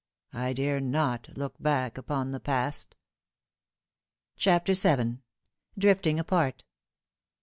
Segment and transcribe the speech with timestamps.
[0.33, 2.95] I dare not look back upon the past
[4.33, 5.19] 1" CHAPTER VIL
[5.77, 6.63] DRIFTING APAET.